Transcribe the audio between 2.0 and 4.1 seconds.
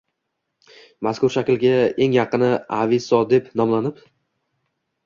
eng yaqini «awiso» deb nomlanib